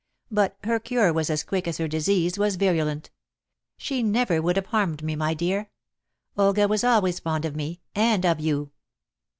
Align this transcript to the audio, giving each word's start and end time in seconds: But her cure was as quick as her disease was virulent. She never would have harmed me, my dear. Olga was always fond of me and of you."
But 0.31 0.57
her 0.63 0.79
cure 0.79 1.13
was 1.13 1.29
as 1.29 1.43
quick 1.43 1.67
as 1.67 1.77
her 1.77 1.87
disease 1.87 2.35
was 2.35 2.55
virulent. 2.55 3.11
She 3.77 4.01
never 4.01 4.41
would 4.41 4.55
have 4.55 4.65
harmed 4.65 5.03
me, 5.03 5.15
my 5.15 5.35
dear. 5.35 5.69
Olga 6.35 6.67
was 6.67 6.83
always 6.83 7.19
fond 7.19 7.45
of 7.45 7.55
me 7.55 7.81
and 7.93 8.25
of 8.25 8.39
you." 8.39 8.71